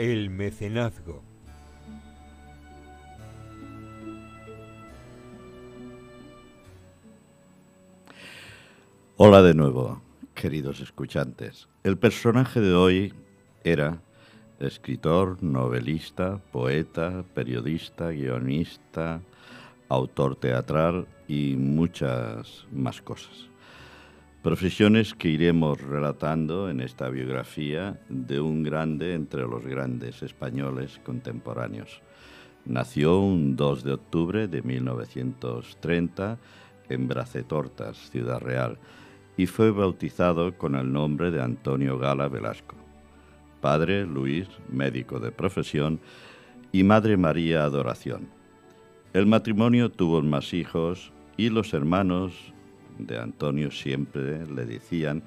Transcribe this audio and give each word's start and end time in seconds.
el 0.00 0.30
mecenazgo. 0.30 1.22
Hola 9.18 9.42
de 9.42 9.52
nuevo, 9.52 10.00
queridos 10.32 10.80
escuchantes. 10.80 11.68
El 11.84 11.98
personaje 11.98 12.62
de 12.62 12.72
hoy 12.72 13.12
era 13.62 14.00
escritor, 14.58 15.42
novelista, 15.42 16.38
poeta, 16.50 17.22
periodista, 17.34 18.08
guionista, 18.08 19.20
autor 19.90 20.36
teatral 20.36 21.08
y 21.28 21.56
muchas 21.56 22.66
más 22.72 23.02
cosas. 23.02 23.49
Profesiones 24.42 25.12
que 25.12 25.28
iremos 25.28 25.78
relatando 25.82 26.70
en 26.70 26.80
esta 26.80 27.10
biografía 27.10 28.00
de 28.08 28.40
un 28.40 28.62
grande 28.62 29.12
entre 29.12 29.42
los 29.42 29.66
grandes 29.66 30.22
españoles 30.22 30.98
contemporáneos. 31.04 32.00
Nació 32.64 33.20
un 33.20 33.54
2 33.54 33.84
de 33.84 33.92
octubre 33.92 34.48
de 34.48 34.62
1930 34.62 36.38
en 36.88 37.06
Bracetortas, 37.06 37.98
Ciudad 38.10 38.40
Real, 38.40 38.78
y 39.36 39.44
fue 39.44 39.72
bautizado 39.72 40.56
con 40.56 40.74
el 40.74 40.90
nombre 40.90 41.30
de 41.30 41.42
Antonio 41.42 41.98
Gala 41.98 42.28
Velasco. 42.28 42.76
Padre 43.60 44.06
Luis, 44.06 44.48
médico 44.70 45.20
de 45.20 45.32
profesión, 45.32 46.00
y 46.72 46.82
Madre 46.82 47.18
María 47.18 47.64
Adoración. 47.64 48.30
El 49.12 49.26
matrimonio 49.26 49.90
tuvo 49.90 50.22
más 50.22 50.54
hijos 50.54 51.12
y 51.36 51.50
los 51.50 51.74
hermanos 51.74 52.54
de 53.06 53.18
Antonio 53.18 53.70
siempre 53.70 54.46
le 54.46 54.64
decían 54.64 55.22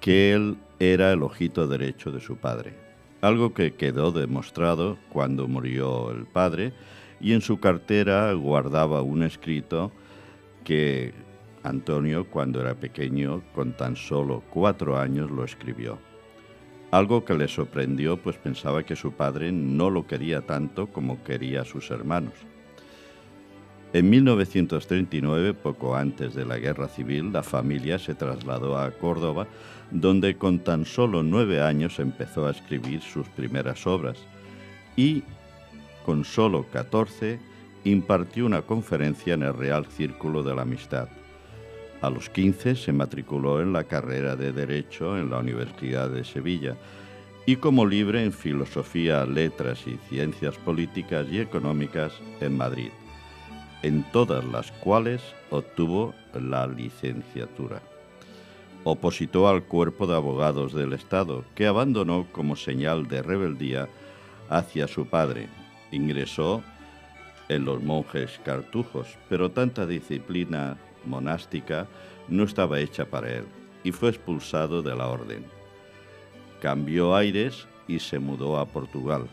que 0.00 0.32
él 0.32 0.56
era 0.78 1.12
el 1.12 1.22
ojito 1.22 1.66
derecho 1.66 2.12
de 2.12 2.20
su 2.20 2.36
padre, 2.36 2.74
algo 3.20 3.54
que 3.54 3.74
quedó 3.74 4.12
demostrado 4.12 4.98
cuando 5.10 5.48
murió 5.48 6.10
el 6.10 6.26
padre 6.26 6.72
y 7.20 7.32
en 7.32 7.40
su 7.40 7.58
cartera 7.60 8.32
guardaba 8.32 9.02
un 9.02 9.22
escrito 9.22 9.92
que 10.64 11.14
Antonio 11.62 12.28
cuando 12.30 12.60
era 12.60 12.74
pequeño, 12.74 13.42
con 13.54 13.72
tan 13.72 13.96
solo 13.96 14.42
cuatro 14.50 14.98
años, 14.98 15.30
lo 15.30 15.44
escribió. 15.44 15.98
Algo 16.92 17.24
que 17.24 17.34
le 17.34 17.48
sorprendió, 17.48 18.16
pues 18.16 18.36
pensaba 18.36 18.84
que 18.84 18.94
su 18.94 19.12
padre 19.12 19.50
no 19.50 19.90
lo 19.90 20.06
quería 20.06 20.42
tanto 20.42 20.86
como 20.86 21.22
quería 21.24 21.62
a 21.62 21.64
sus 21.64 21.90
hermanos. 21.90 22.34
En 23.92 24.10
1939, 24.10 25.54
poco 25.54 25.94
antes 25.94 26.34
de 26.34 26.44
la 26.44 26.58
Guerra 26.58 26.88
Civil, 26.88 27.32
la 27.32 27.42
familia 27.42 27.98
se 27.98 28.14
trasladó 28.14 28.76
a 28.76 28.90
Córdoba, 28.90 29.46
donde 29.90 30.36
con 30.36 30.58
tan 30.58 30.84
solo 30.84 31.22
nueve 31.22 31.62
años 31.62 32.00
empezó 32.00 32.46
a 32.46 32.50
escribir 32.50 33.00
sus 33.00 33.28
primeras 33.28 33.86
obras 33.86 34.18
y, 34.96 35.22
con 36.04 36.24
solo 36.24 36.66
14, 36.72 37.38
impartió 37.84 38.44
una 38.44 38.62
conferencia 38.62 39.34
en 39.34 39.44
el 39.44 39.54
Real 39.54 39.86
Círculo 39.86 40.42
de 40.42 40.54
la 40.56 40.62
Amistad. 40.62 41.08
A 42.02 42.10
los 42.10 42.28
15 42.28 42.74
se 42.74 42.92
matriculó 42.92 43.62
en 43.62 43.72
la 43.72 43.84
carrera 43.84 44.34
de 44.34 44.52
Derecho 44.52 45.16
en 45.16 45.30
la 45.30 45.38
Universidad 45.38 46.10
de 46.10 46.24
Sevilla 46.24 46.76
y 47.46 47.56
como 47.56 47.86
libre 47.86 48.24
en 48.24 48.32
Filosofía, 48.32 49.24
Letras 49.24 49.86
y 49.86 49.96
Ciencias 50.08 50.56
Políticas 50.58 51.26
y 51.30 51.38
Económicas 51.38 52.12
en 52.40 52.56
Madrid 52.56 52.90
en 53.82 54.04
todas 54.10 54.44
las 54.44 54.72
cuales 54.72 55.22
obtuvo 55.50 56.14
la 56.32 56.66
licenciatura. 56.66 57.82
Opositó 58.84 59.48
al 59.48 59.64
cuerpo 59.64 60.06
de 60.06 60.14
abogados 60.14 60.72
del 60.72 60.92
Estado, 60.92 61.44
que 61.54 61.66
abandonó 61.66 62.26
como 62.32 62.56
señal 62.56 63.08
de 63.08 63.22
rebeldía 63.22 63.88
hacia 64.48 64.86
su 64.86 65.06
padre. 65.06 65.48
Ingresó 65.90 66.62
en 67.48 67.64
los 67.64 67.82
monjes 67.82 68.40
cartujos, 68.44 69.18
pero 69.28 69.50
tanta 69.50 69.86
disciplina 69.86 70.76
monástica 71.04 71.86
no 72.28 72.44
estaba 72.44 72.80
hecha 72.80 73.06
para 73.06 73.32
él 73.32 73.44
y 73.84 73.92
fue 73.92 74.10
expulsado 74.10 74.82
de 74.82 74.94
la 74.94 75.08
orden. 75.08 75.44
Cambió 76.60 77.14
aires 77.14 77.66
y 77.86 77.98
se 78.00 78.18
mudó 78.18 78.58
a 78.58 78.66
Portugal 78.66 79.28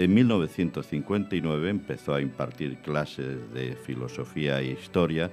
en 0.00 0.14
1959 0.14 1.68
empezó 1.68 2.14
a 2.14 2.22
impartir 2.22 2.78
clases 2.78 3.52
de 3.52 3.76
filosofía 3.76 4.58
e 4.60 4.72
historia 4.72 5.30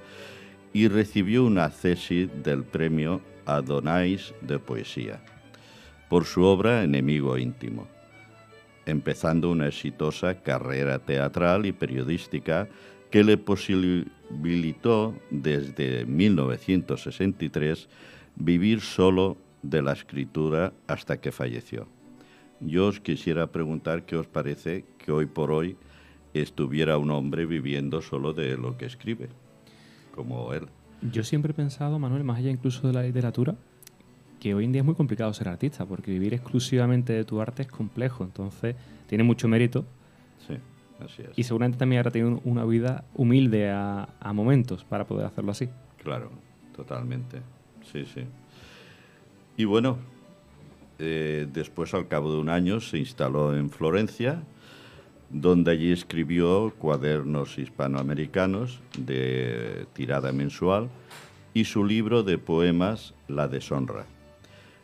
y 0.74 0.88
recibió 0.88 1.44
una 1.44 1.70
tesis 1.70 2.28
del 2.42 2.64
premio 2.64 3.22
Adonais 3.46 4.34
de 4.42 4.58
poesía 4.58 5.22
por 6.10 6.26
su 6.26 6.42
obra 6.42 6.82
Enemigo 6.82 7.38
íntimo, 7.38 7.86
empezando 8.84 9.50
una 9.50 9.68
exitosa 9.68 10.42
carrera 10.42 10.98
teatral 10.98 11.64
y 11.64 11.72
periodística 11.72 12.68
que 13.10 13.24
le 13.24 13.38
posibilitó 13.38 15.14
desde 15.30 16.04
1963 16.04 17.88
vivir 18.36 18.82
solo 18.82 19.38
de 19.62 19.80
la 19.80 19.94
escritura 19.94 20.74
hasta 20.86 21.18
que 21.18 21.32
falleció. 21.32 21.88
Yo 22.60 22.86
os 22.88 23.00
quisiera 23.00 23.52
preguntar 23.52 24.04
qué 24.04 24.16
os 24.16 24.26
parece 24.26 24.84
que 24.98 25.12
hoy 25.12 25.26
por 25.26 25.52
hoy 25.52 25.76
estuviera 26.34 26.98
un 26.98 27.10
hombre 27.10 27.46
viviendo 27.46 28.02
solo 28.02 28.32
de 28.32 28.56
lo 28.56 28.76
que 28.76 28.86
escribe, 28.86 29.28
como 30.14 30.52
él. 30.52 30.66
Yo 31.12 31.22
siempre 31.22 31.52
he 31.52 31.54
pensado, 31.54 31.98
Manuel, 31.98 32.24
más 32.24 32.38
allá 32.38 32.50
incluso 32.50 32.86
de 32.86 32.92
la 32.92 33.02
literatura, 33.02 33.54
que 34.40 34.54
hoy 34.54 34.64
en 34.64 34.72
día 34.72 34.82
es 34.82 34.86
muy 34.86 34.94
complicado 34.94 35.32
ser 35.32 35.48
artista, 35.48 35.86
porque 35.86 36.10
vivir 36.10 36.34
exclusivamente 36.34 37.12
de 37.12 37.24
tu 37.24 37.40
arte 37.40 37.62
es 37.62 37.68
complejo, 37.68 38.24
entonces 38.24 38.74
tiene 39.06 39.24
mucho 39.24 39.46
mérito. 39.48 39.84
Sí, 40.46 40.54
así 41.00 41.22
es. 41.22 41.38
Y 41.38 41.44
seguramente 41.44 41.78
también 41.78 42.00
habrá 42.00 42.10
tenido 42.10 42.40
una 42.44 42.64
vida 42.64 43.04
humilde 43.14 43.70
a, 43.70 44.08
a 44.18 44.32
momentos 44.32 44.84
para 44.84 45.06
poder 45.06 45.26
hacerlo 45.26 45.52
así. 45.52 45.68
Claro, 46.02 46.30
totalmente. 46.74 47.40
Sí, 47.92 48.04
sí. 48.04 48.24
Y 49.56 49.64
bueno, 49.64 49.98
eh, 50.98 51.46
después, 51.52 51.94
al 51.94 52.08
cabo 52.08 52.32
de 52.32 52.38
un 52.38 52.48
año, 52.48 52.80
se 52.80 52.98
instaló 52.98 53.56
en 53.56 53.70
Florencia, 53.70 54.42
donde 55.30 55.72
allí 55.72 55.92
escribió 55.92 56.72
cuadernos 56.78 57.58
hispanoamericanos 57.58 58.80
de 58.98 59.86
tirada 59.92 60.32
mensual 60.32 60.88
y 61.54 61.64
su 61.64 61.84
libro 61.84 62.22
de 62.22 62.38
poemas 62.38 63.14
La 63.28 63.48
deshonra. 63.48 64.06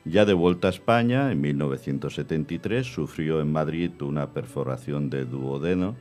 Ya 0.04 0.26
de 0.26 0.34
vuelta 0.34 0.68
a 0.68 0.70
España, 0.70 1.32
en 1.32 1.40
1973, 1.40 2.86
sufrió 2.86 3.40
en 3.40 3.50
Madrid 3.50 3.90
una 4.02 4.32
perforación 4.32 5.08
de 5.08 5.24
duodeno 5.24 5.96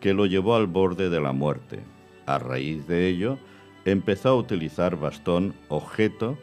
que 0.00 0.12
lo 0.12 0.26
llevó 0.26 0.56
al 0.56 0.66
borde 0.66 1.08
de 1.08 1.20
la 1.20 1.32
muerte. 1.32 1.78
A 2.26 2.38
raíz 2.38 2.86
de 2.88 3.06
ello, 3.06 3.38
empezó 3.84 4.30
a 4.30 4.34
utilizar 4.34 4.96
bastón 4.96 5.54
objeto 5.68 6.36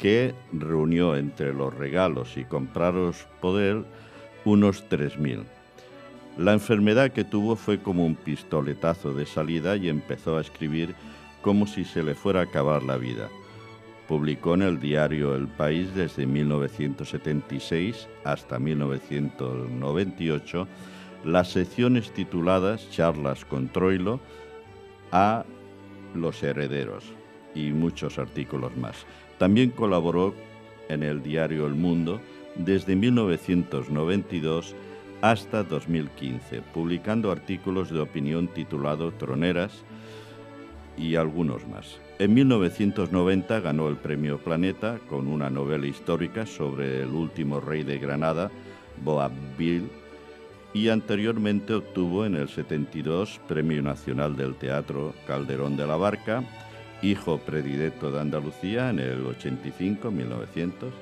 que 0.00 0.34
reunió 0.52 1.14
entre 1.14 1.52
los 1.52 1.72
regalos 1.74 2.36
y 2.38 2.44
compraros 2.44 3.28
poder 3.40 3.84
unos 4.44 4.88
3.000. 4.88 5.44
La 6.38 6.54
enfermedad 6.54 7.12
que 7.12 7.24
tuvo 7.24 7.54
fue 7.54 7.82
como 7.82 8.04
un 8.06 8.14
pistoletazo 8.14 9.12
de 9.12 9.26
salida 9.26 9.76
y 9.76 9.90
empezó 9.90 10.38
a 10.38 10.40
escribir 10.40 10.94
como 11.42 11.66
si 11.66 11.84
se 11.84 12.02
le 12.02 12.14
fuera 12.14 12.40
a 12.40 12.44
acabar 12.44 12.82
la 12.82 12.96
vida. 12.96 13.28
Publicó 14.08 14.54
en 14.54 14.62
el 14.62 14.80
diario 14.80 15.36
El 15.36 15.48
País 15.48 15.94
desde 15.94 16.24
1976 16.26 18.08
hasta 18.24 18.58
1998 18.58 20.66
las 21.24 21.50
secciones 21.50 22.10
tituladas 22.12 22.88
Charlas 22.90 23.44
con 23.44 23.68
Troilo 23.68 24.18
a 25.12 25.44
los 26.14 26.42
herederos 26.42 27.04
y 27.54 27.72
muchos 27.72 28.18
artículos 28.18 28.74
más. 28.78 29.04
También 29.40 29.70
colaboró 29.70 30.34
en 30.90 31.02
el 31.02 31.22
diario 31.22 31.66
El 31.66 31.74
Mundo 31.74 32.20
desde 32.56 32.94
1992 32.94 34.74
hasta 35.22 35.62
2015, 35.62 36.60
publicando 36.74 37.32
artículos 37.32 37.90
de 37.90 38.00
opinión 38.00 38.48
titulados 38.48 39.16
Troneras 39.16 39.82
y 40.98 41.14
algunos 41.14 41.66
más. 41.66 41.98
En 42.18 42.34
1990 42.34 43.60
ganó 43.60 43.88
el 43.88 43.96
Premio 43.96 44.36
Planeta 44.36 44.98
con 45.08 45.26
una 45.26 45.48
novela 45.48 45.86
histórica 45.86 46.44
sobre 46.44 47.00
el 47.00 47.08
último 47.08 47.60
rey 47.60 47.82
de 47.82 47.98
Granada, 47.98 48.50
Boabdil, 49.02 49.88
y 50.74 50.90
anteriormente 50.90 51.72
obtuvo 51.72 52.26
en 52.26 52.34
el 52.34 52.50
72 52.50 53.40
Premio 53.48 53.82
Nacional 53.82 54.36
del 54.36 54.54
Teatro 54.56 55.14
Calderón 55.26 55.78
de 55.78 55.86
la 55.86 55.96
Barca 55.96 56.44
hijo 57.02 57.38
predilecto 57.38 58.10
de 58.10 58.20
Andalucía 58.20 58.90
en 58.90 58.98
el 58.98 59.26
85, 59.26 60.10
1900, 60.10 60.92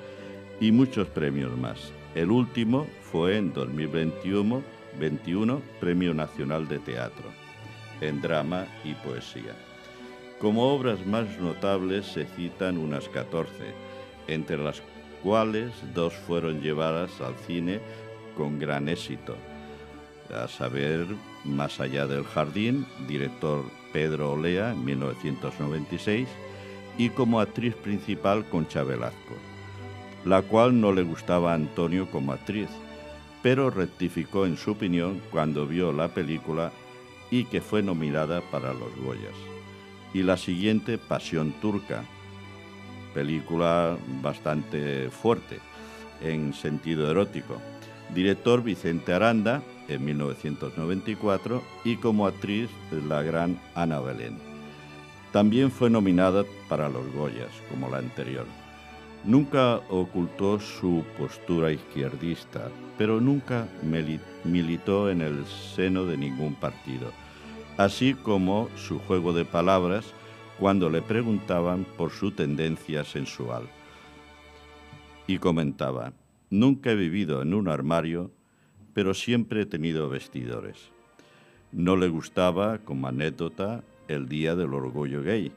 y 0.59 0.71
muchos 0.71 1.07
premios 1.07 1.57
más. 1.57 1.91
El 2.15 2.31
último 2.31 2.87
fue 3.01 3.37
en 3.37 3.53
2021, 3.53 4.61
21, 4.99 5.61
Premio 5.79 6.13
Nacional 6.13 6.67
de 6.67 6.79
Teatro, 6.79 7.25
en 8.01 8.21
drama 8.21 8.65
y 8.83 8.93
poesía. 8.95 9.55
Como 10.39 10.73
obras 10.73 11.05
más 11.05 11.37
notables 11.39 12.05
se 12.05 12.25
citan 12.25 12.77
unas 12.77 13.07
14, 13.09 13.51
entre 14.27 14.57
las 14.57 14.81
cuales 15.21 15.71
dos 15.93 16.13
fueron 16.13 16.61
llevadas 16.61 17.19
al 17.21 17.35
cine 17.45 17.79
con 18.37 18.57
gran 18.57 18.87
éxito, 18.87 19.35
a 20.33 20.47
saber, 20.47 21.07
Más 21.45 21.79
allá 21.79 22.05
del 22.05 22.25
jardín, 22.25 22.85
director 23.07 23.63
Pedro 23.93 24.33
Olea 24.33 24.71
en 24.71 24.83
1996, 24.83 26.27
y 26.97 27.09
como 27.09 27.39
actriz 27.39 27.75
principal 27.75 28.45
Concha 28.49 28.83
Velasco, 28.83 29.35
la 30.25 30.41
cual 30.41 30.81
no 30.81 30.91
le 30.91 31.03
gustaba 31.03 31.51
a 31.51 31.55
Antonio 31.55 32.11
como 32.11 32.33
actriz, 32.33 32.67
pero 33.41 33.69
rectificó 33.69 34.45
en 34.45 34.57
su 34.57 34.71
opinión 34.71 35.21
cuando 35.31 35.65
vio 35.65 35.93
la 35.93 36.09
película 36.09 36.71
y 37.31 37.45
que 37.45 37.61
fue 37.61 37.81
nominada 37.81 38.41
para 38.41 38.73
los 38.73 38.93
Goyas. 38.97 39.35
Y 40.13 40.23
la 40.23 40.35
siguiente, 40.35 40.97
Pasión 40.97 41.53
Turca, 41.61 42.03
película 43.13 43.97
bastante 44.21 45.09
fuerte 45.09 45.59
en 46.21 46.53
sentido 46.53 47.09
erótico. 47.09 47.61
Director 48.13 48.61
Vicente 48.61 49.13
Aranda 49.13 49.61
en 49.89 50.05
1994 50.05 51.61
y 51.83 51.97
como 51.97 52.27
actriz 52.27 52.69
la 53.07 53.21
gran 53.23 53.59
Ana 53.75 53.99
Belén. 53.99 54.37
También 55.31 55.69
fue 55.71 55.89
nominada 55.89 56.43
para 56.67 56.89
los 56.89 57.11
Goyas, 57.13 57.51
como 57.69 57.89
la 57.89 57.97
anterior. 57.97 58.45
Nunca 59.25 59.77
ocultó 59.89 60.59
su 60.59 61.03
postura 61.17 61.71
izquierdista, 61.71 62.69
pero 62.97 63.19
nunca 63.19 63.67
militó 64.43 65.09
en 65.09 65.21
el 65.21 65.45
seno 65.45 66.05
de 66.05 66.17
ningún 66.17 66.55
partido, 66.55 67.11
así 67.77 68.13
como 68.13 68.69
su 68.75 68.99
juego 68.99 69.33
de 69.33 69.45
palabras 69.45 70.13
cuando 70.57 70.89
le 70.89 71.01
preguntaban 71.01 71.85
por 71.97 72.11
su 72.11 72.31
tendencia 72.31 73.03
sensual. 73.03 73.63
Y 75.27 75.37
comentaba, 75.37 76.13
nunca 76.49 76.91
he 76.91 76.95
vivido 76.95 77.41
en 77.41 77.53
un 77.53 77.67
armario, 77.67 78.31
pero 78.99 79.13
siempre 79.13 79.61
he 79.61 79.65
tenido 79.65 80.09
vestidores. 80.09 80.75
No 81.71 81.95
le 81.95 82.09
gustaba, 82.09 82.79
como 82.79 83.07
anécdota, 83.07 83.81
el 84.09 84.27
Día 84.27 84.57
del 84.57 84.73
Orgullo 84.73 85.23
Gay. 85.23 85.53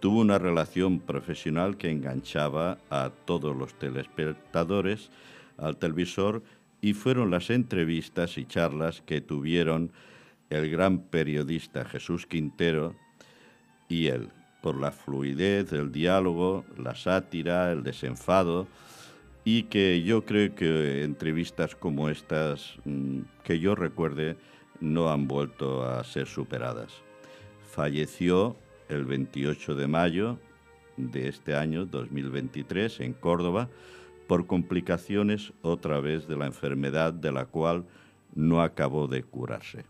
Tuvo 0.00 0.20
una 0.20 0.36
relación 0.36 1.00
profesional 1.00 1.78
que 1.78 1.90
enganchaba 1.90 2.76
a 2.90 3.10
todos 3.24 3.56
los 3.56 3.72
telespectadores 3.78 5.08
al 5.56 5.78
televisor 5.78 6.42
y 6.82 6.92
fueron 6.92 7.30
las 7.30 7.48
entrevistas 7.48 8.36
y 8.36 8.44
charlas 8.44 9.00
que 9.00 9.22
tuvieron 9.22 9.90
el 10.50 10.70
gran 10.70 10.98
periodista 10.98 11.86
Jesús 11.86 12.26
Quintero 12.26 12.94
y 13.88 14.08
él, 14.08 14.28
por 14.60 14.76
la 14.76 14.92
fluidez 14.92 15.70
del 15.70 15.90
diálogo, 15.90 16.66
la 16.76 16.94
sátira, 16.94 17.72
el 17.72 17.82
desenfado, 17.82 18.68
y 19.50 19.62
que 19.62 20.02
yo 20.02 20.26
creo 20.26 20.54
que 20.54 21.04
entrevistas 21.04 21.74
como 21.74 22.10
estas, 22.10 22.76
mm, 22.84 23.20
que 23.44 23.58
yo 23.58 23.74
recuerde, 23.74 24.36
no 24.78 25.10
han 25.10 25.26
vuelto 25.26 25.84
a 25.84 26.04
ser 26.04 26.26
superadas. 26.26 26.92
Falleció 27.62 28.58
el 28.90 29.06
28 29.06 29.74
de 29.74 29.86
mayo 29.86 30.38
de 30.98 31.28
este 31.28 31.54
año 31.54 31.86
2023 31.86 33.00
en 33.00 33.14
Córdoba 33.14 33.70
por 34.26 34.46
complicaciones 34.46 35.54
otra 35.62 35.98
vez 35.98 36.28
de 36.28 36.36
la 36.36 36.44
enfermedad 36.44 37.14
de 37.14 37.32
la 37.32 37.46
cual 37.46 37.86
no 38.34 38.60
acabó 38.60 39.06
de 39.06 39.22
curarse. 39.22 39.86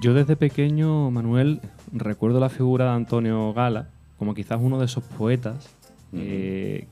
Yo 0.00 0.12
desde 0.12 0.34
pequeño, 0.34 1.10
Manuel, 1.10 1.60
recuerdo 1.92 2.40
la 2.40 2.48
figura 2.48 2.86
de 2.86 2.90
Antonio 2.92 3.52
Gala 3.52 3.88
como 4.18 4.34
quizás 4.34 4.58
uno 4.60 4.78
de 4.78 4.86
esos 4.86 5.04
poetas 5.04 5.70
eh, 6.12 6.86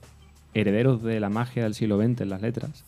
herederos 0.54 1.02
de 1.02 1.18
la 1.18 1.28
magia 1.28 1.64
del 1.64 1.74
siglo 1.74 1.98
XX 2.00 2.20
en 2.20 2.28
las 2.28 2.42
letras. 2.42 2.84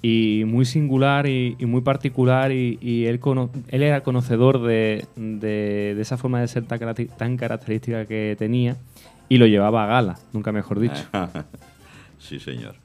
Y 0.00 0.44
muy 0.46 0.64
singular 0.64 1.26
y, 1.26 1.56
muy 1.60 1.80
particular, 1.80 2.52
y, 2.52 3.06
él, 3.06 3.20
él, 3.68 3.82
era 3.82 4.02
conocedor 4.02 4.62
de, 4.62 5.06
esa 6.00 6.16
forma 6.16 6.40
de 6.40 6.46
ser 6.46 6.64
tan, 6.64 7.36
característica 7.36 8.06
que 8.06 8.36
tenía 8.38 8.76
y 9.28 9.38
lo 9.38 9.46
llevaba 9.46 9.84
a 9.84 9.86
gala, 9.88 10.18
nunca 10.32 10.52
mejor 10.52 10.78
dicho. 10.78 11.04
sí, 12.20 12.38
señor, 12.38 12.76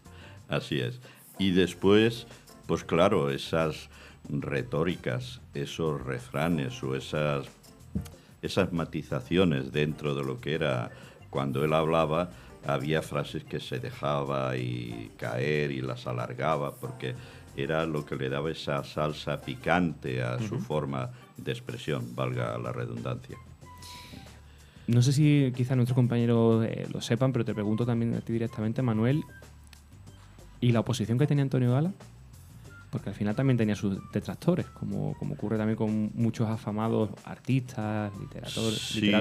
así 0.50 0.80
es. 0.80 1.00
Y 1.38 1.51
después, 1.51 2.25
pues 2.66 2.84
claro, 2.84 3.30
esas 3.30 3.89
retóricas, 4.30 5.42
esos 5.54 6.02
refranes 6.02 6.81
o 6.84 6.96
esas, 6.96 7.48
esas 8.42 8.72
matizaciones 8.72 9.72
dentro 9.72 10.16
de 10.16 10.24
lo 10.24 10.40
que 10.40 10.54
era 10.54 10.92
cuando 11.30 11.64
él 11.64 11.74
hablaba, 11.74 12.31
había 12.66 13.02
frases 13.02 13.44
que 13.44 13.60
se 13.60 13.80
dejaba 13.80 14.56
y 14.56 15.12
caer 15.18 15.72
y 15.72 15.81
las 15.81 16.08
alargaba 16.08 16.75
porque 16.75 17.16
era 17.56 17.86
lo 17.86 18.06
que 18.06 18.16
le 18.16 18.30
daba 18.30 18.52
esa 18.52 18.84
salsa 18.84 19.42
picante 19.42 20.24
a 20.24 20.40
su 20.40 20.60
forma 20.60 21.12
de 21.38 21.52
expresión, 21.52 22.16
valga 22.16 22.58
la 22.58 22.72
redundancia. 22.72 23.38
No 24.88 25.02
sé 25.02 25.14
si 25.14 25.52
quizá 25.56 25.75
nuestros 25.75 25.96
compañeros 25.96 26.66
eh, 26.66 26.88
lo 26.92 27.02
sepan, 27.02 27.31
pero 27.31 27.46
te 27.46 27.54
pregunto 27.54 27.86
también 27.86 28.16
a 28.16 28.22
ti 28.22 28.34
directamente, 28.34 28.81
Manuel, 28.81 29.24
¿y 30.60 30.72
la 30.72 30.81
oposición 30.81 31.18
que 31.18 31.28
tenía 31.28 31.44
Antonio 31.44 31.72
Gala? 31.72 31.94
Porque 32.94 33.10
al 33.10 33.16
final 33.16 33.36
también 33.36 33.57
tenía 33.57 33.75
sus 33.75 33.98
detractores, 34.12 34.68
como, 34.68 35.18
como 35.18 35.34
ocurre 35.34 35.57
también 35.57 35.75
con 35.75 36.12
muchos 36.13 36.48
afamados 36.48 37.10
artistas, 37.25 38.16
literatos. 38.19 38.78
Sí, 38.78 39.12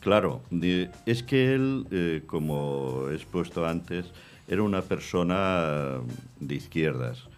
claro, 0.00 0.42
es 1.06 1.22
que 1.22 1.54
él, 1.54 1.86
eh, 1.92 2.24
como 2.26 3.08
he 3.08 3.14
expuesto 3.14 3.64
antes, 3.64 4.06
era 4.48 4.64
una 4.64 4.82
persona 4.82 6.00
de 6.40 6.54
izquierdas 6.56 7.28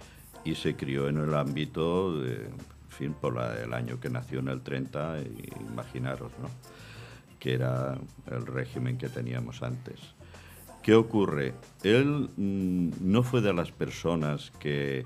y 0.47 0.55
se 0.55 0.77
crió 0.77 1.09
en 1.09 1.19
el 1.19 1.35
ámbito, 1.35 2.19
de, 2.19 2.47
en 2.47 2.89
fin, 2.89 3.13
por 3.13 3.39
el 3.39 3.75
año 3.75 4.01
que 4.01 4.09
nació 4.09 4.39
en 4.39 4.49
el 4.49 4.63
30, 4.63 5.19
imaginaros, 5.71 6.33
¿no? 6.41 6.49
que 7.39 7.53
era 7.53 7.99
el 8.31 8.47
régimen 8.47 8.97
que 8.97 9.11
teníamos 9.11 9.63
antes. 9.63 10.01
¿Qué 10.83 10.95
ocurre? 10.95 11.53
Él 11.83 12.31
mm, 12.35 12.93
no 13.01 13.23
fue 13.23 13.43
de 13.43 13.53
las 13.53 13.71
personas 13.73 14.51
que 14.59 15.05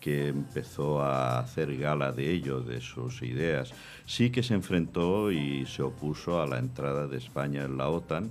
que 0.00 0.28
empezó 0.28 1.02
a 1.02 1.40
hacer 1.40 1.76
gala 1.76 2.12
de 2.12 2.30
ello, 2.32 2.60
de 2.60 2.80
sus 2.80 3.22
ideas. 3.22 3.72
Sí 4.06 4.30
que 4.30 4.42
se 4.42 4.54
enfrentó 4.54 5.30
y 5.32 5.66
se 5.66 5.82
opuso 5.82 6.40
a 6.40 6.46
la 6.46 6.58
entrada 6.58 7.06
de 7.06 7.18
España 7.18 7.64
en 7.64 7.76
la 7.76 7.88
OTAN 7.88 8.30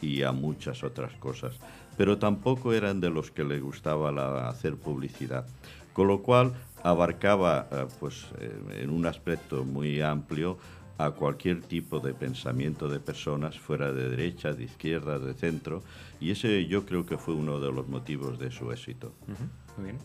y 0.00 0.22
a 0.22 0.32
muchas 0.32 0.84
otras 0.84 1.12
cosas, 1.14 1.54
pero 1.96 2.18
tampoco 2.18 2.72
eran 2.72 3.00
de 3.00 3.10
los 3.10 3.30
que 3.30 3.44
le 3.44 3.60
gustaba 3.60 4.12
la, 4.12 4.48
hacer 4.48 4.76
publicidad, 4.76 5.46
con 5.92 6.06
lo 6.06 6.22
cual 6.22 6.54
abarcaba 6.82 7.68
eh, 7.70 7.86
pues, 7.98 8.26
eh, 8.38 8.82
en 8.82 8.90
un 8.90 9.06
aspecto 9.06 9.64
muy 9.64 10.00
amplio 10.00 10.58
a 10.98 11.12
cualquier 11.12 11.60
tipo 11.62 12.00
de 12.00 12.12
pensamiento 12.12 12.88
de 12.88 12.98
personas, 12.98 13.58
fuera 13.58 13.92
de 13.92 14.08
derecha, 14.08 14.52
de 14.52 14.64
izquierda, 14.64 15.18
de 15.18 15.32
centro, 15.34 15.82
y 16.20 16.32
ese 16.32 16.66
yo 16.66 16.84
creo 16.84 17.06
que 17.06 17.16
fue 17.16 17.34
uno 17.34 17.60
de 17.60 17.72
los 17.72 17.86
motivos 17.88 18.38
de 18.38 18.50
su 18.50 18.72
éxito. 18.72 19.12
Muy 19.76 19.92
bien. 19.92 19.98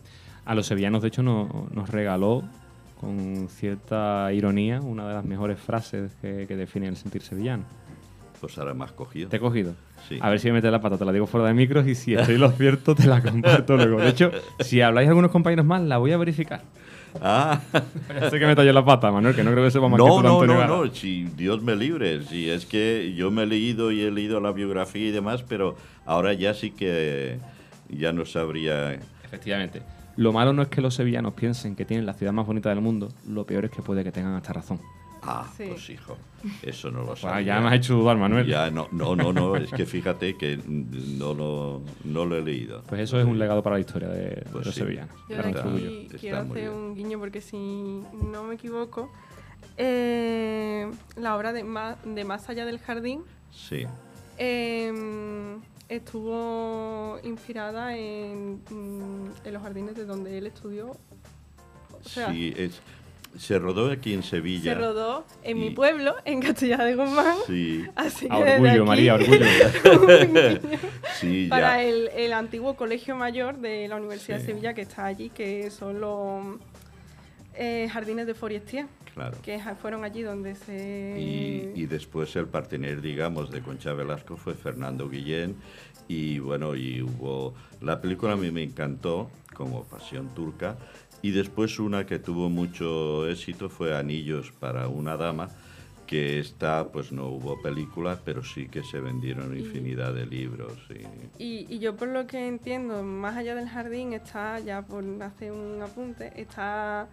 A 0.44 0.54
los 0.54 0.66
sevillanos, 0.66 1.02
de 1.02 1.08
hecho, 1.08 1.22
nos 1.22 1.88
regaló 1.88 2.42
con 3.00 3.48
cierta 3.48 4.32
ironía 4.32 4.80
una 4.80 5.08
de 5.08 5.14
las 5.14 5.24
mejores 5.24 5.58
frases 5.58 6.12
que, 6.20 6.46
que 6.46 6.56
define 6.56 6.88
el 6.88 6.96
sentir 6.96 7.22
sevillano. 7.22 7.64
Pues 8.40 8.58
ahora 8.58 8.74
has 8.80 8.92
cogido. 8.92 9.28
¿Te 9.28 9.36
he 9.36 9.40
cogido? 9.40 9.74
Sí. 10.08 10.18
A 10.20 10.28
ver 10.28 10.38
si 10.38 10.48
me 10.48 10.54
metes 10.54 10.70
la 10.70 10.80
pata, 10.80 10.98
te 10.98 11.04
la 11.04 11.12
digo 11.12 11.26
fuera 11.26 11.46
de 11.46 11.54
micros 11.54 11.86
y 11.86 11.94
si 11.94 12.14
estoy 12.14 12.36
lo 12.36 12.50
cierto 12.50 12.94
te 12.94 13.06
la 13.06 13.22
comparto 13.22 13.76
luego. 13.76 14.00
De 14.00 14.10
hecho, 14.10 14.30
si 14.60 14.82
habláis 14.82 15.08
algunos 15.08 15.30
compañeros 15.30 15.64
más, 15.64 15.80
la 15.82 15.96
voy 15.96 16.12
a 16.12 16.18
verificar. 16.18 16.62
Ah. 17.22 17.60
sé 18.30 18.38
que 18.38 18.46
me 18.46 18.54
talló 18.54 18.72
la 18.72 18.84
pata, 18.84 19.10
Manuel, 19.10 19.34
que 19.34 19.44
no 19.44 19.52
creo 19.52 19.64
que 19.64 19.70
sepa 19.70 19.88
más 19.88 19.98
no, 19.98 20.16
que 20.16 20.22
No, 20.22 20.44
no, 20.44 20.66
no, 20.66 20.94
si 20.94 21.24
Dios 21.24 21.62
me 21.62 21.76
libre. 21.76 22.22
Si 22.24 22.50
es 22.50 22.66
que 22.66 23.14
yo 23.16 23.30
me 23.30 23.44
he 23.44 23.46
leído 23.46 23.92
y 23.92 24.02
he 24.02 24.10
leído 24.10 24.40
la 24.40 24.52
biografía 24.52 25.08
y 25.08 25.10
demás, 25.10 25.42
pero 25.42 25.76
ahora 26.04 26.32
ya 26.34 26.52
sí 26.54 26.70
que 26.70 27.38
ya 27.88 28.12
no 28.12 28.26
sabría. 28.26 28.98
Efectivamente. 29.24 29.82
Lo 30.16 30.32
malo 30.32 30.52
no 30.52 30.62
es 30.62 30.68
que 30.68 30.80
los 30.80 30.94
sevillanos 30.94 31.34
piensen 31.34 31.74
que 31.74 31.84
tienen 31.84 32.06
la 32.06 32.14
ciudad 32.14 32.32
más 32.32 32.46
bonita 32.46 32.68
del 32.68 32.80
mundo, 32.80 33.08
lo 33.28 33.44
peor 33.44 33.64
es 33.64 33.70
que 33.70 33.82
puede 33.82 34.04
que 34.04 34.12
tengan 34.12 34.34
hasta 34.34 34.52
razón. 34.52 34.80
Ah, 35.26 35.46
pues 35.56 35.88
hijo, 35.88 36.18
eso 36.62 36.90
no 36.90 37.00
lo 37.00 37.06
pues 37.06 37.20
sabía. 37.20 37.54
ya 37.54 37.60
me 37.60 37.68
has 37.68 37.76
hecho 37.76 37.94
dudar, 37.94 38.18
Manuel. 38.18 38.46
Ya, 38.46 38.70
no, 38.70 38.88
no, 38.92 39.16
no, 39.16 39.32
no, 39.32 39.56
es 39.56 39.70
que 39.70 39.86
fíjate 39.86 40.36
que 40.36 40.58
no 40.66 41.32
lo, 41.32 41.82
no 42.04 42.26
lo 42.26 42.36
he 42.36 42.42
leído. 42.42 42.82
Pues 42.86 43.00
eso 43.00 43.18
es 43.18 43.24
un 43.24 43.38
legado 43.38 43.62
para 43.62 43.76
la 43.76 43.80
historia 43.80 44.08
de, 44.08 44.44
pues 44.52 44.66
los 44.66 44.74
sevillanos. 44.74 45.16
Yo 45.30 45.40
aquí 45.40 46.08
quiero 46.20 46.40
hacer 46.40 46.68
un 46.68 46.94
guiño 46.94 47.18
porque 47.18 47.40
si 47.40 47.56
no 47.56 48.44
me 48.44 48.56
equivoco, 48.56 49.10
eh, 49.78 50.90
la 51.16 51.36
obra 51.36 51.52
de, 51.54 51.64
de 52.04 52.24
Más 52.24 52.48
allá 52.48 52.66
del 52.66 52.78
jardín 52.78 53.22
Sí. 53.50 53.86
Em, 54.36 55.60
estuvo 55.88 57.18
inspirada 57.22 57.96
en, 57.96 58.62
mm, 58.70 59.30
en, 59.44 59.52
los 59.52 59.62
jardines 59.62 59.94
de 59.94 60.04
donde 60.04 60.38
él 60.38 60.46
estudió. 60.46 60.96
sí, 62.04 62.54
es, 62.56 62.80
se 63.38 63.58
rodó 63.58 63.90
aquí 63.90 64.14
en 64.14 64.22
Sevilla. 64.22 64.74
Se 64.74 64.78
rodó 64.78 65.24
en 65.42 65.58
mi 65.58 65.70
pueblo, 65.70 66.14
en 66.24 66.40
Castilla 66.40 66.78
de 66.78 66.94
Guzmán. 66.94 67.36
Sí. 67.46 67.84
Así 67.96 68.28
que 68.28 68.34
orgullo, 68.34 68.84
María, 68.84 69.14
orgullo. 69.14 69.44
sí, 71.20 71.48
para 71.48 71.82
el, 71.82 72.10
el, 72.16 72.32
antiguo 72.32 72.76
colegio 72.76 73.16
mayor 73.16 73.58
de 73.58 73.88
la 73.88 73.96
Universidad 73.96 74.38
de 74.38 74.46
Sevilla 74.46 74.74
que 74.74 74.82
está 74.82 75.06
allí, 75.06 75.30
que 75.30 75.70
son 75.70 76.00
los 76.00 76.58
eh, 77.54 77.88
jardines 77.92 78.26
de 78.26 78.34
Forestier. 78.34 78.86
Claro. 79.14 79.38
Que 79.42 79.60
fueron 79.80 80.04
allí 80.04 80.22
donde 80.22 80.56
se... 80.56 81.16
Y, 81.18 81.80
y 81.80 81.86
después 81.86 82.34
el 82.34 82.46
partener, 82.46 83.00
digamos, 83.00 83.50
de 83.50 83.60
Concha 83.60 83.92
Velasco 83.92 84.36
fue 84.36 84.54
Fernando 84.54 85.08
Guillén. 85.08 85.56
Y 86.08 86.40
bueno, 86.40 86.74
y 86.74 87.00
hubo... 87.00 87.54
La 87.80 88.00
película 88.00 88.32
a 88.32 88.36
mí 88.36 88.50
me 88.50 88.62
encantó, 88.62 89.30
como 89.54 89.84
Pasión 89.84 90.34
Turca. 90.34 90.76
Y 91.22 91.30
después 91.30 91.78
una 91.78 92.04
que 92.04 92.18
tuvo 92.18 92.50
mucho 92.50 93.28
éxito 93.28 93.70
fue 93.70 93.96
Anillos 93.96 94.52
para 94.52 94.88
una 94.88 95.16
dama, 95.16 95.48
que 96.06 96.38
está, 96.38 96.92
pues 96.92 97.12
no 97.12 97.28
hubo 97.28 97.62
película, 97.62 98.20
pero 98.24 98.44
sí 98.44 98.68
que 98.68 98.82
se 98.82 99.00
vendieron 99.00 99.56
infinidad 99.56 100.12
de 100.12 100.26
libros. 100.26 100.76
Y... 101.38 101.64
Y, 101.72 101.78
yo 101.78 101.96
por 101.96 102.08
lo 102.08 102.26
que 102.26 102.46
entiendo, 102.46 103.02
más 103.02 103.36
allá 103.36 103.54
del 103.54 103.68
jardín, 103.68 104.12
está, 104.12 104.60
ya 104.60 104.82
por 104.82 105.04
hacer 105.22 105.52
un 105.52 105.80
apunte, 105.80 106.32
está 106.38 107.08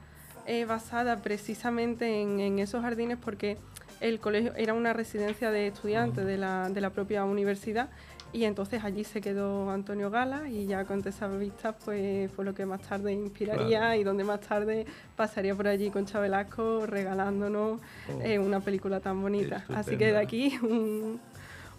eh, 0.46 0.66
basada 0.66 1.18
precisamente 1.18 2.22
en, 2.22 2.60
esos 2.60 2.82
jardines 2.82 3.18
porque 3.18 3.58
el 4.00 4.20
colegio 4.20 4.54
era 4.56 4.74
una 4.74 4.94
residencia 4.94 5.52
de 5.52 5.68
estudiantes 5.68 6.26
de 6.26 6.38
la, 6.38 6.70
de 6.70 6.82
la 6.82 6.90
propia 6.90 7.24
universidad 7.24 7.90
y 8.34 8.46
entonces 8.46 8.84
allí 8.84 9.04
se 9.04 9.20
quedó 9.20 9.70
Antonio 9.70 10.10
Gala 10.10 10.48
y 10.50 10.66
ya 10.66 10.86
con 10.86 11.06
esas 11.06 11.38
vistas 11.38 11.76
pues 11.84 12.32
fue 12.32 12.46
lo 12.46 12.54
que 12.54 12.66
más 12.66 12.82
tarde 12.82 13.12
inspiraría 13.12 13.98
y 13.98 14.04
donde 14.04 14.24
más 14.24 14.40
tarde 14.40 14.86
pasaría 15.16 15.54
por 15.54 15.68
allí 15.68 15.90
con 15.90 16.06
Chabelasco 16.06 16.86
regalándonos 16.86 17.82
oh. 17.82 18.22
eh, 18.22 18.40
una 18.40 18.62
película 18.62 19.02
tan 19.02 19.22
bonita. 19.22 19.66
Así 19.76 19.98
que 19.98 20.14
de 20.14 20.18
aquí 20.18 20.58
un, 20.64 21.20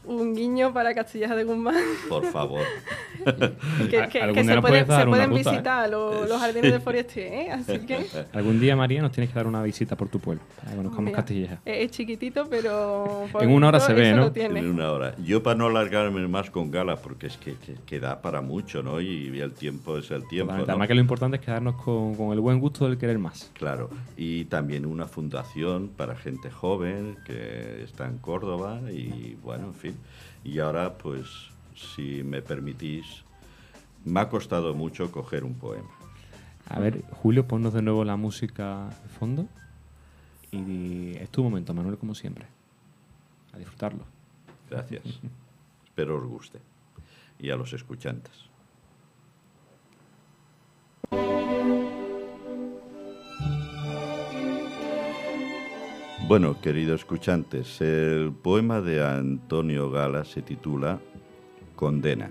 un 0.04 0.35
guiño 0.35 0.73
para 0.73 0.94
Castilleja 0.94 1.35
de 1.35 1.44
Guzmán. 1.44 1.82
Por 2.09 2.25
favor. 2.26 2.62
que, 3.90 4.44
se, 4.44 4.61
pueden 4.61 5.35
visitar 5.35 5.88
los, 5.88 6.28
jardines 6.40 6.73
de 6.73 6.80
Forestier, 6.80 7.32
¿eh? 7.32 7.50
Así 7.50 7.78
que... 7.80 8.06
Algún 8.32 8.61
día, 8.61 8.75
María, 8.75 9.00
nos 9.02 9.12
tienes 9.12 9.30
que 9.30 9.37
dar 9.37 9.47
una 9.47 9.62
visita 9.62 9.97
por 9.97 10.09
tu 10.09 10.18
pueblo, 10.18 10.42
para 10.56 10.71
que 10.71 10.76
conozcamos 10.76 11.12
Castilleja. 11.12 11.61
Es 11.64 11.90
chiquitito, 11.90 12.47
pero... 12.49 13.26
En 13.40 13.50
una 13.50 13.68
hora 13.68 13.80
se 13.80 13.92
ve, 13.92 14.12
¿no? 14.12 14.32
En 14.35 14.68
una 14.68 14.90
hora. 14.90 15.14
Yo 15.18 15.42
para 15.42 15.56
no 15.56 15.66
alargarme 15.66 16.26
más 16.28 16.50
con 16.50 16.71
Gala, 16.71 16.97
porque 16.97 17.28
es 17.28 17.37
que, 17.37 17.54
que, 17.87 18.00
da 18.00 18.21
para 18.21 18.40
mucho, 18.40 18.82
¿no? 18.82 19.00
Y, 19.00 19.40
el 19.42 19.52
tiempo 19.54 19.99
es 19.99 20.11
el 20.11 20.26
tiempo, 20.28 20.52
Además 20.52 20.87
que 20.87 20.94
lo 20.94 21.00
importante 21.00 21.37
es 21.37 21.42
quedarnos 21.42 21.76
con, 21.76 22.14
con 22.14 22.32
el 22.32 22.40
buen 22.40 22.61
gusto 22.61 22.88
del 22.88 22.97
querer 22.97 23.18
más. 23.18 23.50
Claro. 23.54 23.90
Y 24.16 24.44
también 24.44 24.87
una 24.87 25.06
fundación 25.06 25.88
para 25.88 26.14
gente 26.14 26.50
joven 26.50 27.16
que 27.25 27.82
está 27.82 28.06
en 28.06 28.18
Córdoba 28.18 28.80
y, 28.90 29.37
bueno, 29.42 29.66
en 29.66 29.75
fin 29.75 29.91
y 30.44 30.58
ahora, 30.58 30.99
pues, 30.99 31.26
si 31.75 32.22
me 32.22 32.42
permitís, 32.42 33.25
me 34.04 34.20
ha 34.20 34.28
costado 34.28 34.75
mucho 34.75 35.11
coger 35.11 35.44
un 35.44 35.54
poema. 35.54 35.90
A 36.68 36.78
ver, 36.78 37.04
Julio, 37.11 37.46
ponnos 37.46 37.72
de 37.72 37.82
nuevo 37.82 38.04
la 38.04 38.16
música 38.16 38.88
de 39.02 39.08
fondo. 39.08 39.46
Y 40.50 41.16
es 41.16 41.30
tu 41.30 41.42
momento, 41.42 41.75
Manuel, 41.75 41.99
como 41.99 42.14
siempre. 42.14 42.46
A 43.52 43.58
disfrutarlo. 43.58 44.04
Gracias. 44.70 45.02
Espero 45.84 46.16
os 46.16 46.25
guste. 46.25 46.61
Y 47.38 47.50
a 47.50 47.56
los 47.56 47.72
escuchantes. 47.72 48.51
Bueno, 56.29 56.59
queridos 56.62 57.00
escuchantes, 57.00 57.81
el 57.81 58.33
poema 58.33 58.81
de 58.81 59.05
Antonio 59.05 59.91
Gala 59.91 60.25
se 60.25 60.41
titula 60.41 60.99
Condena. 61.76 62.31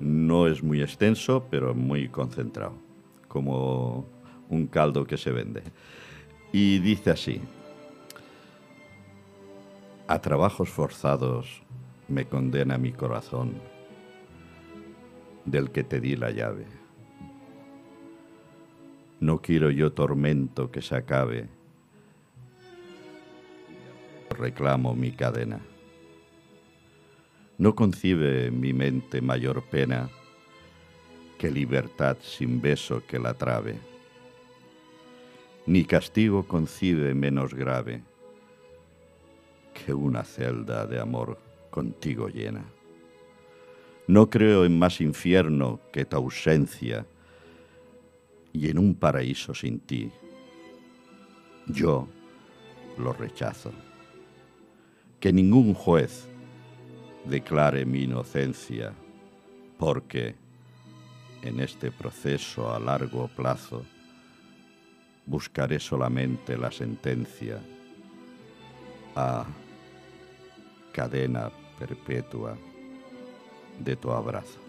No 0.00 0.46
es 0.46 0.62
muy 0.62 0.80
extenso, 0.80 1.46
pero 1.50 1.74
muy 1.74 2.08
concentrado, 2.08 2.74
como 3.28 4.06
un 4.48 4.68
caldo 4.68 5.04
que 5.06 5.18
se 5.18 5.32
vende. 5.32 5.64
Y 6.52 6.78
dice 6.78 7.10
así, 7.10 7.40
a 10.06 10.20
trabajos 10.20 10.70
forzados 10.70 11.62
me 12.08 12.26
condena 12.26 12.78
mi 12.78 12.92
corazón, 12.92 13.54
del 15.44 15.72
que 15.72 15.82
te 15.84 16.00
di 16.00 16.16
la 16.16 16.30
llave. 16.30 16.64
No 19.20 19.42
quiero 19.42 19.70
yo 19.70 19.92
tormento 19.92 20.70
que 20.70 20.80
se 20.80 20.94
acabe, 20.94 21.48
reclamo 24.36 24.94
mi 24.94 25.12
cadena. 25.12 25.60
No 27.58 27.74
concibe 27.74 28.50
mi 28.50 28.72
mente 28.72 29.20
mayor 29.20 29.64
pena 29.64 30.10
que 31.38 31.50
libertad 31.50 32.18
sin 32.20 32.60
beso 32.60 33.02
que 33.06 33.18
la 33.18 33.34
trabe, 33.34 33.78
ni 35.66 35.84
castigo 35.84 36.46
concibe 36.46 37.14
menos 37.14 37.54
grave 37.54 38.02
que 39.74 39.92
una 39.92 40.22
celda 40.22 40.86
de 40.86 41.00
amor 41.00 41.38
contigo 41.70 42.28
llena. 42.28 42.64
No 44.06 44.30
creo 44.30 44.64
en 44.64 44.78
más 44.78 45.00
infierno 45.00 45.80
que 45.92 46.04
tu 46.04 46.16
ausencia 46.16 47.06
y 48.52 48.70
en 48.70 48.78
un 48.78 48.94
paraíso 48.94 49.54
sin 49.54 49.80
ti. 49.80 50.10
Yo 51.66 52.08
lo 52.96 53.12
rechazo 53.12 53.72
que 55.26 55.32
ningún 55.32 55.74
juez 55.74 56.28
declare 57.24 57.84
mi 57.84 58.04
inocencia, 58.04 58.92
porque 59.76 60.36
en 61.42 61.58
este 61.58 61.90
proceso 61.90 62.72
a 62.72 62.78
largo 62.78 63.26
plazo 63.26 63.84
buscaré 65.26 65.80
solamente 65.80 66.56
la 66.56 66.70
sentencia 66.70 67.60
a 69.16 69.46
cadena 70.92 71.50
perpetua 71.76 72.56
de 73.80 73.96
tu 73.96 74.12
abrazo. 74.12 74.65